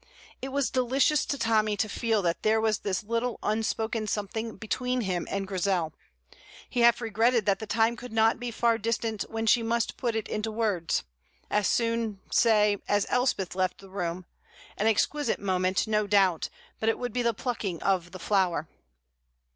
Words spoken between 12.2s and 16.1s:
say, as Elspeth left the room; an exquisite moment, no